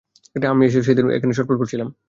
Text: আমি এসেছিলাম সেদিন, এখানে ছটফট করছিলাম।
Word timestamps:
আমি 0.45 0.63
এসেছিলাম 0.65 0.85
সেদিন, 0.87 1.05
এখানে 1.17 1.33
ছটফট 1.37 1.57
করছিলাম। 1.61 1.91